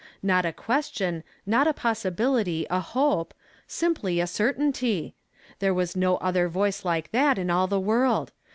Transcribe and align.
Not 0.23 0.47
a 0.47 0.51
question, 0.51 1.23
not 1.45 1.67
a 1.67 1.73
pos 1.75 2.01
sibility, 2.01 2.65
a 2.71 2.79
hope; 2.79 3.35
simply 3.67 4.19
a 4.19 4.25
certainty! 4.25 5.13
There 5.59 5.75
was 5.75 5.95
no 5.95 6.17
other 6.17 6.47
voice 6.49 6.83
like 6.83 7.11
that 7.11 7.37
in 7.37 7.51
all 7.51 7.67
the 7.67 7.79
world. 7.79 8.31